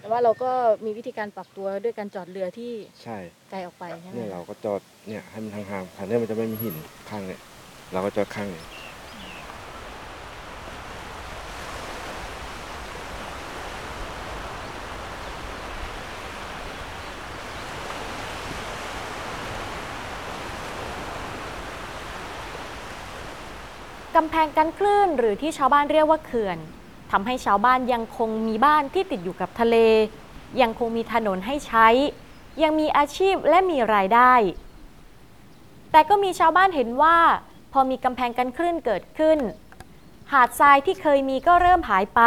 [0.00, 0.50] แต่ว่าเราก็
[0.84, 3.16] มีวิธีการปรับตัวด้วยการจอดเรือที่ใช่
[3.50, 6.76] ไกลออกไปใช่ไหมเนี่ยเราก็จอดเนี่ยให้มันห่างๆคันนี้มันจะไม่มีหิน
[7.10, 7.40] ข้างเนี่ย
[7.92, 8.66] เราก็จอดข้างเนี่ย
[24.16, 26.58] กำแพงกันคลื่นหรือที่ชาวบ้านเรียกว่าเขื่อน
[27.12, 29.76] ทำให้ชาวบ้านยังคงมีบ้านที่ติดอยู่กับทะเล
[30.60, 31.88] ยังคงมีถนนให้ใช้
[32.62, 34.32] ยังมีอาชีพและมีรายได้
[35.92, 37.16] แต่ก็มีชาวบ้านเห็นว่า
[37.76, 39.38] พอมีกำแพงกันคลื่นเกิดขึ้น
[40.32, 42.22] หาดทรายที่เคยมีก็เริ่มหายไป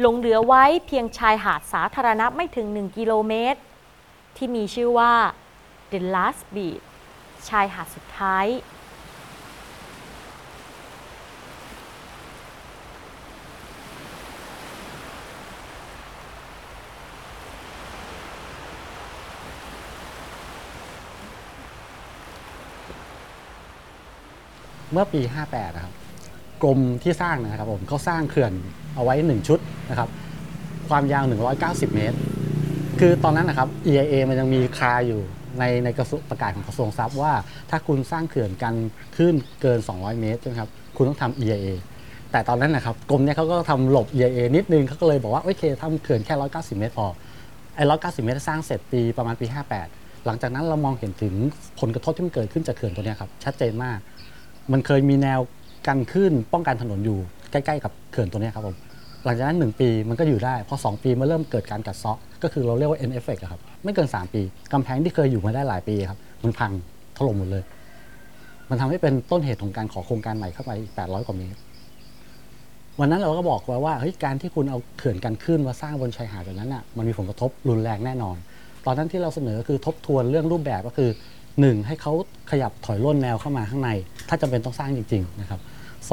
[0.00, 3.60] หลงเหลือไว้เพียงชายหาดสาธารณะไม่ถึง 1 กิโลเมตร
[4.36, 5.12] ที่มีชื่อว่า
[5.92, 6.84] The Last Beach
[7.48, 8.46] ชายหาดสุดท้าย
[24.92, 25.94] เมื่อปี 58นะครับ
[26.62, 28.52] กรมที่สร้างนะครับผมเขาสร้างเขื่อน
[28.94, 29.58] เอาไว้ 1 ชุด
[29.90, 30.08] นะครับ
[30.88, 31.24] ความยาว
[31.58, 32.16] 190 เมตร
[33.00, 35.20] คือตอนนั้นนะครับ EIA มันยังมีคาอยู่
[35.58, 37.32] ในในกระทรวงประกาศของกระทรวงทรัพย์ว่า
[37.70, 38.74] ถ้าคุณสร้างเขื่อนกัน
[39.16, 41.68] ขึ้นเกิน 200 เมตรใช่ไหมครับคุณต้องทำ EIA
[42.32, 47.06] แต่ตอนนั้นนะครับกรมเนี่ยเขาก็ทำหลบ EIA นิดนึงเขาก็เลยบอกว่าโอเคทำเขื่อนแค่ 190 เมตรพอ
[47.76, 49.46] ไอ้190 เมตรสร้างเสร็จปีประมาณปี
[49.86, 51.34] 58 หลังจากนั้นเรามองเห็นถึง
[51.80, 53.98] ผลกระทบที่มันเกิดขึ้นจากเขื่อนตัวนี้ครับชัดเจนมาก
[54.72, 55.40] มันเคยมีแนว
[55.86, 57.18] กันขึ้นป้องกันถนนอยู่
[57.50, 58.76] ใกล้ๆกับเขื่อนตัวนี้ครับผม
[59.24, 66.72] หลังจากนั้น 1 ปีมันก็อยู่ได้ พอ 2 ปีมันเริ่มเกิดการกัดเซาะก็คือเราเรียกว่า N effect ครับไม่เกิน 3 ปี กำแพงที่เคยอยู่มาได้หลายปีครับมันพัง
[67.16, 67.62] ถล่มหมดเลย
[68.70, 71.58] มันทำให้เป็นต้นเหตุของการขอโครงการใหม่เข้าไปอีก 800 กว่าเมตร
[73.00, 78.36] วันนั้นเราก็บอกไว้ว่าเฮ้ยการที่คุณเอาเขื่อนกันขึ้นมาสร้างบนชายหาดแบบนั้นอะมันมีผลกระทบรุนแรงแน่นอน
[78.86, 81.10] ตอนนั้นที่เราเสนอคือทบทวนเรื่องรูปแบบก็คือ
[81.60, 81.86] 1.
[81.86, 82.12] ให้เขา
[82.50, 83.90] ขยับถอยร่นแนวเข้ามาข้างใน
[84.28, 85.60] ถ้าจำเป็นต้องสร้างจริง ๆ นะครับ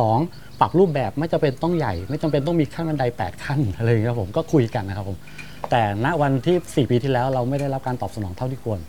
[0.04, 0.60] 2.
[0.60, 5.18] ปรับรูปแบบไม่จำเป็นต้องใหญ่ ไม่จำเป็นต้องมีขั้นบันได 8 ขั้นอะไรอย่างเงี้ยครับผมก็คุยกันนะครับผม
[5.72, 8.80] แต่ณวันที่ 4 ปีที่แล้วเราไม่ได้รับการตอบสนองเท่าที่ควร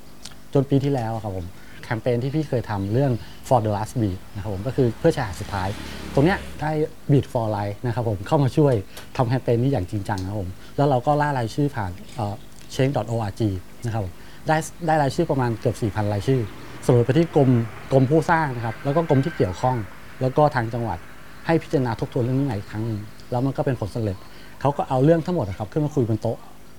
[0.55, 1.47] จนปีที่แล้วครับผม
[1.85, 3.13] แคมเปญที่พี่เคยทำเรื่อง
[3.49, 5.69] for the last beat นะครับผมก็คือเพื่อชายหาดสุดท้าย
[6.15, 6.71] ตรงเนี้ยได้
[7.11, 8.75] beat for life นะครับผมเข้ามาช่วย
[9.17, 12.35] ทำแคมเปญนี้อย่างจริงจังนะครับผมแล้วเราก็ล่ารายชื่อผ่านเอ่อ
[12.75, 13.41] change.org
[13.87, 14.13] นะครับผม
[14.49, 16.41] ได้ได้รายชื่อประมาณเกือบ 4,000 รายชื่อ
[16.87, 17.51] สรุปไปที่กรม
[17.93, 19.77] กรมผู้สร้างนะครับ แล้วก็กรมที่เกี่ยวข้อง
[20.21, 20.99] แล้วก็ทางจังหวัด
[21.47, 23.01] ให้พิจารณาทบทวนเรื่องนี้ใหม่อีกครั้งหนึง
[23.31, 24.17] แล้วมันก็เป็นผลสำเร็จ
[24.61, 26.39] เขาก็เอาเรื่องทั้งหมดนะครับ ขึ้นมาคุยบนโต๊ะ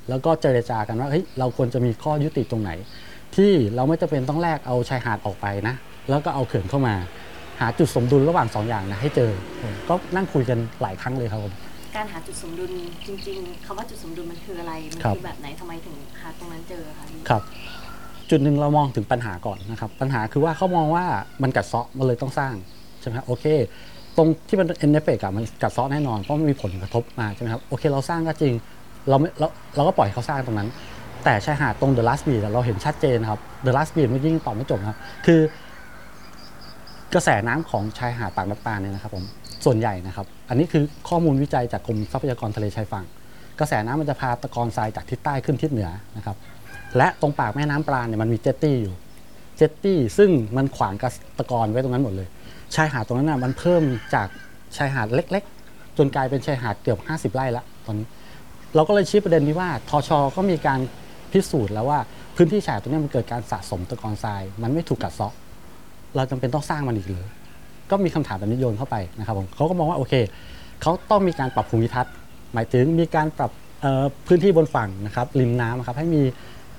[0.10, 2.72] แล้วก็เจรจากันว่าเฮ้ยเราควรจะมีข้อยุติตรงไหน
[3.36, 5.76] ที่เราไม่จำเป็นต้องแลกเอาชายหาดออกไปนะ
[6.10, 6.94] แล้วก็เอาเขื่อนเข้ามา
[7.60, 9.32] หาจุดสมดุลระหว่างสองอย่างนะให้เจอ
[9.90, 11.54] ก็นั่งคุยกันหลายครั้งเลยครับผม
[11.96, 12.72] การหาจุดสมดุล
[13.08, 17.42] จริง ๆคำว่าจุดสมดุลมันคืออะไร มันครับคือแบบไหนทำไมถึงหาตรงนั้นเจอคะพี่ครับ
[18.30, 21.06] จุดหนึ่งเรามองถึงปัญหาก่อนนะครับ ปัญหาคือว่าเขามองว่า
[21.44, 22.54] มันกัดเซาะมันเลยต้องสร้าง
[23.02, 23.46] ใช่ไหมครับโอเค
[24.18, 28.54] ตรงที่มัน end effect มันกัดเซาะแน่นอนเพราะมันมีผลกระทบมาใช่ไหมครับโอเคเราสร้างก็จริง
[29.10, 30.70] เราไม่เราเราก็ปล่อยให้เขาสร้างตรงนั้น
[31.24, 35.40] แต่ชายหาดตรงเดอะลัสบีเราเห็นชัดเจนครับเดอะลัสบีมันยิ่งตอบไม่จบนะครับ คือ
[37.14, 39.24] กระแสน้ำของชายหาดปากน้ำปราณเนี่ยนะครับผม
[39.66, 43.06] ส่วนใหญ่นะครับ อันนี้คือข้อมูลวิจัยจากกรมทรัพยากรทะเลชายฝั่ง
[43.60, 46.36] กระแสน้ำมันจะพาตะกอนทรายจากทิศใต้ขึ้นทิศเหนือนะครับ
[46.98, 48.96] และตรงปากแม่น้ำปราณเนี่ยมันมีเจตตี้อยู่
[49.58, 52.28] เจตตี้ซึ่งมันขวางกับตะกอนไว้ตรงนั้นหมดเลย
[52.76, 54.28] ชายหาดตรงนั้นน่ะมันเพิ่มจาก
[54.78, 57.00] ชายหาดเล็ก ๆ จนกลายเป็นชายหาดเกือบ
[57.32, 58.08] 50 ไร่ละตอนนี้
[58.76, 60.80] เราก็เลยชี้ประเด็นที่ว่าทชก็มีการ
[61.32, 62.00] พิสูจน์แล้วว่า
[62.36, 65.34] พื้นที่ชายหาดตรงนี้มันเกิดการสะสมตะกอนทราย มันไม่ถูกกัดเซาะ
[66.16, 67.28] เราจำเป็นต้องสร้างมันอีกเลย
[67.92, 70.14] ก็มีคำถามแบบนี้โยนเข้าไปนะครับผมเขาก็มองว่าโอเค
[70.82, 72.14] เขาต้องมีการปรับภูมิทัศน์
[72.54, 73.52] หมายถึงมีการปรับ
[74.28, 76.24] พื้นที่บนฝั่งนะครับริมน้ำครับให้มี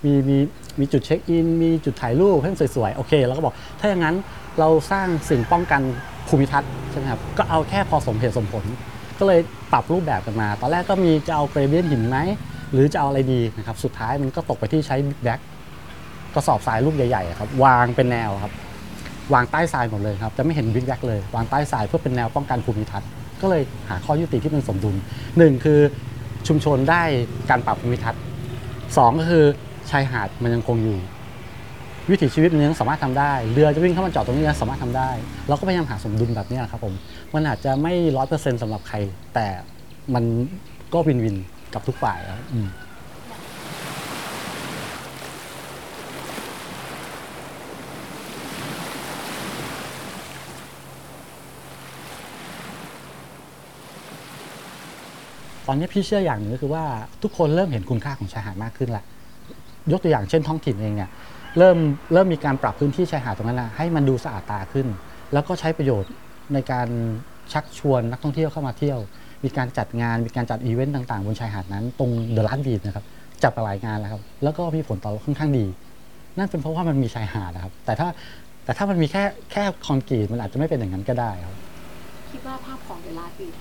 [0.04, 0.36] มีมี
[0.80, 4.16] มีจุดเช็คอิน มีจุดถ่ายรูปให้มันสวยๆ โอเคเราก็บอกถ้าอย่างนั้น
[4.58, 5.82] เราสร้างสิ่งป้องกัน
[6.28, 8.64] ภูมิทัศน์ใช่ไหมครับก็เอาแค่พอสมเหตุสมผล
[9.18, 9.40] ก็เลย
[9.72, 12.18] ปรับรูปแบบกันมา ตอนแรกก็มีจะเอาเกรเดียนหินไหม
[12.72, 15.40] หรือจะเอาอะไรดีนะครับสุดท้ายมันก็ตกไปที่ใช้บิ๊กแบ็ก
[16.34, 18.52] กระสอบทรายลูกใหญ่ๆครับวางเป็นแนวครับ
[19.34, 23.08] วางใต้ทรายหมดเลยครับ จะไม่เห็น big bag เลย วางใต้ทรายเพื่อเป็นแนวป้องกันภูมิทัศน์
[23.40, 24.94] ก็เลยหาข้อยุติที่เป็นสมดุล
[25.38, 25.80] หนึ่งคือ
[26.48, 27.02] ชุมชนได้
[27.50, 28.20] การปรับภูมิทัศน์
[28.96, 29.44] สองก็คือ
[29.90, 30.98] ชายหาดมันยังคงอยู่
[32.10, 35.10] วิถีชีวิตมันยังสามารถทำได้ เรือจะวิ่งเข้ามาจอดตรงนี้ยังสามารถทำได้
[35.48, 36.94] เราก็พยายามหาสมดุลแบบนี้ครับผม
[37.34, 38.96] มันอาจจะไม่ร้อยเปอร์เซ็นต์สำหรับใคร
[39.34, 39.46] แต่
[40.14, 40.24] มัน
[40.92, 41.36] ก็ win-win
[41.74, 42.42] กับทุกฝ่ายครับ
[55.72, 56.84] อนนี้พี่เชื่ออย่างหนึ่งก็คือว่า
[57.22, 59.04] ทุกคนเริ่มเห็นคุณค่าของชายหาดมากขึ้นละ
[59.92, 61.10] ยกตัวอย่างเช่นท้องถิ่นเองเนี่ย
[61.58, 61.76] เริ่ม
[62.12, 64.86] เริ่มมีการปรับพื้นที่ชายหาดตรงนั้นนะให้มันดูสะอาดตาขึ้น
[65.32, 66.12] แล้วก็ใช้ประโยชน์
[66.54, 66.88] ในการ
[67.52, 68.98] ชักชวนนักท่องเที่ยวเข้ามาเที่ยว
[69.44, 73.04] มีการจัดงานมีการจัดอีเวนต์ต่างๆ บนชายหาดนั้น ตรงเดอะลันบีชนะครับ
[73.42, 75.66] จัดหลายงานแล้วครับแล้วก็มีผลตอบรับค่อนข้างดี
[76.38, 78.08] นั่นเป็นเพราะว่ามันมีชายหาดนะครับ แต่ถ้า
[78.64, 81.56] แต่ถ้ามันมีแค่แค่คอนกรีตมันอาจจะไม่เป็นอย่างนั้นก็ได้ครับ
[82.30, 83.54] คิดว่าภาพของเดอะลันบีช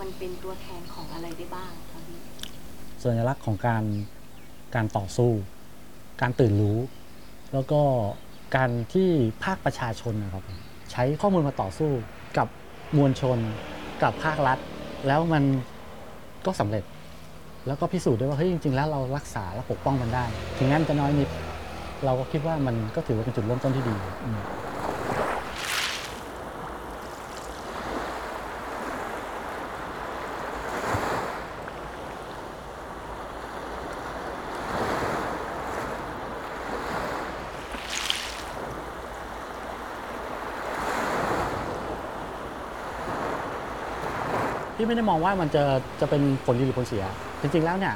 [0.00, 2.18] มันเป็นตัวแทนของอะไรได้บ้างคะพี่
[3.02, 3.84] สัญลักษณ์ของการ
[4.74, 5.30] การต่อสู้
[6.22, 6.78] การตื่นรู้
[7.52, 7.80] แล้วก็
[8.56, 9.08] การที่
[9.44, 10.44] ภาคประชาชนนะครับ
[10.92, 11.90] ใช้ข้อมูลมาต่อสู้
[12.38, 12.48] กับ
[12.96, 13.38] มวลชน
[14.02, 14.58] กับภาครัฐ
[15.06, 15.44] แล้วมัน
[16.46, 16.84] ก็สำเร็จ
[17.66, 20.24] แล้วก็พิสูจน์ได้ว่าเฮ้ยจริง ๆ แล้วเรารักษาและปกป้องมันได้
[20.58, 21.28] ถึงแม้มันจะน้อยนิด
[22.04, 23.94] เราก็คิดว่ามันก็ถือว่าเป็นจุดเริ่มต้นที่ดี
[44.88, 45.62] พี่ไม่ได้มองว่ามันจะ
[46.00, 47.04] จะเป็นผลดีหรือผลเสีย
[47.40, 47.94] จริงๆแล้วเนี่ย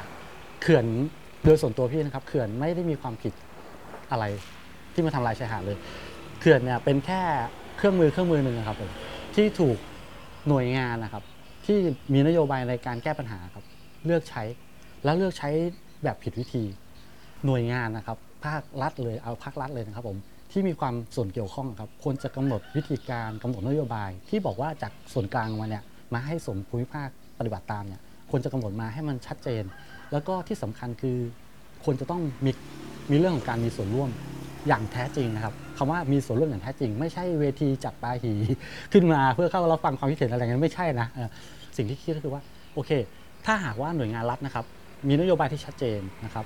[0.61, 0.85] เขื่อน
[1.45, 3.33] โดยส่วนตัวพี่นะครับเขื่อนไม่ได้มีความผิด
[4.11, 4.25] อะไร
[4.93, 5.77] ที่มาทำลายชายหาดเลย
[6.39, 7.21] เขื่อนเนี่ยเป็นแค่
[7.77, 8.91] เครื่องมือเครื่องมือหนึ่งนะครับผม
[9.35, 9.77] ที่ถูก
[10.47, 11.23] หน่วยงานนะครับ
[11.65, 11.77] ที่
[12.13, 13.65] มีนโยบายในการแก้ปัญหาครับ
[14.05, 14.43] เลือกใช้
[15.03, 15.49] แล้วเลือกใช้
[16.03, 16.63] แบบผิดวิธี
[17.45, 20.17] หน่วยงานนะครับ ภาครัฐเลยเอาภาครัฐเลยนะครับผม
[20.51, 29.63] ที่มีความส่วนเกี่ยวข้องครับควรจะกำหนดวิธีการกำหนดนโยบาย ที่บอกว่าจากส่วนกลางมาเนี่ย มาให้สมภูมิภาคปฏิบัติตามเนี่ยควรจะกำหนดมาให้มันชัดเจน
[30.11, 31.17] แล้วก็ที่สำคัญคือ
[31.83, 32.51] ควรจะต้องมี
[33.11, 34.09] มีเรื่องของการมีส่วนร่วม
[34.67, 38.33] อย่างแท้จริงนะครับคำว่ามีส่วนร่วมอย่างแท้จริง ไม่ใช่เวทีจัดปาหี
[38.93, 41.07] ขึ้นมาเพื่อเข้ารับฟังความคิดเห็นอะไรอย่างนั้นไม่ใช่นะ
[41.77, 42.41] สิ่งที่คิดก็คือว่า
[42.73, 42.91] โอเค
[43.45, 44.65] ถ้าหากว่าหน่วยงานรัฐนะครับ
[45.07, 46.45] มีนโยบายที่ชัดเจนนะครับ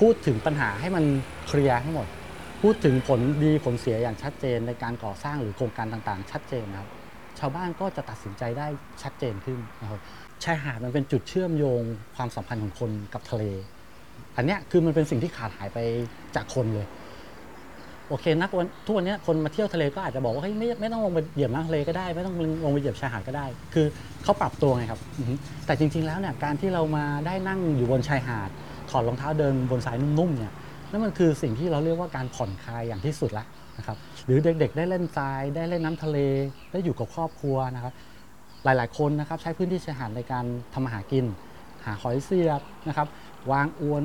[0.00, 1.04] พูดถึงปัญหาให้มัน
[1.46, 2.06] เคลียร์ทั้งหมด
[2.62, 6.90] พูดถึงผลดีผลเสียอย่างชัดเจนในการก่อสร้างหรือโครงการต่างๆ ชัดเจนนะครับ
[7.40, 8.66] ชาวบ้านก็จะตัดสินใจได้
[9.02, 10.00] ชัดเจนขึ้นนะครับ
[10.44, 11.82] ชายหาดมันเป็นจุดเชื่อมโยง
[12.16, 13.44] ความสัมพันธ์ของคนกับทะเล
[14.36, 15.78] อันเนี้ยคือมันเป็นสิ่งที่ขาดหายไป
[16.36, 16.86] จากคนเลย
[18.08, 23.86] โอเคนักวันทุกวันนี้คนมาเที่ยวทะเลก็อาจจะบอกว่าเฮ้ยไม่ไม่ต้องลงไปเหยียบน้ำทะเลก็ได้ ไม่ต้องลงไปเหยียบชายหาดก็ได้ คือ
[24.22, 25.00] เขาปรับตัวไงครับ
[25.66, 28.50] แต่จริง ๆแล้วเนี่ยการที่เรามาได้นั่งอยู่บนชายหาด
[28.90, 30.52] ถอดรองเท้าเดินบนทรายนุ่มๆเนี่ย
[30.90, 33.46] นั่นมันคือสิ่งที่เราเรียกว่าการผ่อนคลายอย่างที่สุดล้ว
[33.78, 36.18] นะครับหรือเด็กๆ ได้เล่นทรายได้เล่นน้ำทะเล
[36.72, 37.94] ได้อยู่กับครอบครัวนะครับ
[38.64, 41.24] หลายๆคนนะครับใช้พื้นที่ชายหาดในการทำอาหารกิน
[41.84, 43.08] หาหอยเสียบนะครับ
[43.52, 44.02] วางอวน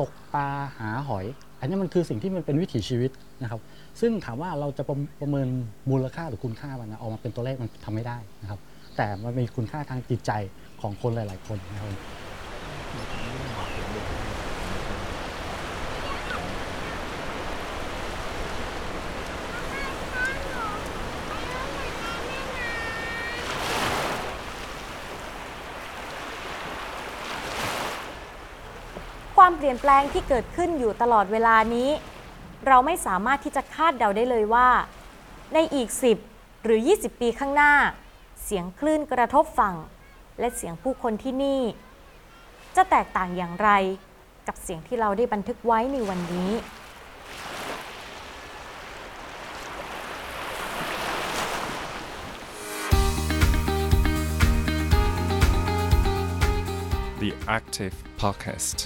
[0.00, 1.24] ตกปลาหาหอย
[1.60, 3.10] อันนี้มันคือสิ่งที่มันเป็นวิถีชีวิต
[3.42, 3.60] นะครับ
[4.00, 5.48] ซึ่งถามว่าเราจะประประเมิน
[5.90, 8.60] มูลค่าหรือคุณค่ามันนะออกมาเป็นตัวเลขมันทำไม่ได้นะครับ
[8.96, 10.32] แต่มันมีคุณค่าทางจิตใจ
[10.80, 11.92] ของคนหลาย ๆ คนนะครับ
[29.40, 31.90] ความเป ลี่ยนแปลงที่เกิดขึ้นอยู่ตลอดเวลานี้
[32.66, 34.68] เราไม่สามารถที่จะคาดเดาได้เลยว่า
[35.54, 35.88] ในอีก
[36.26, 37.72] 10 หรือ 20 ปีข้างหน้า
[38.44, 39.74] เสียงคลื่นกระทบฝั่ง
[40.40, 41.60] และเสียงผู้คนที่นี่
[42.76, 43.70] จะแตกต่างอย่างไร
[44.46, 46.50] กับเสียงที่เราได้บันทึกไว้ในวันนี้
[57.22, 58.78] The Active Podcast.